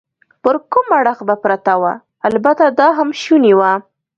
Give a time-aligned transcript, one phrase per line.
[0.43, 1.93] پر کوم اړخ به پرته وه؟
[2.27, 3.71] البته دا هم شونې وه.